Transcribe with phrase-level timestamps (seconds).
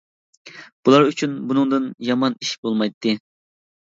[0.87, 3.13] بۇلار ئۈچۈن بۇنىڭدىن يامان ئىش بولمايتتى.